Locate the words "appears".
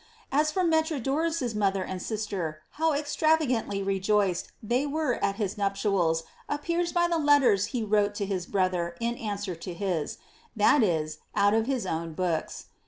6.49-6.91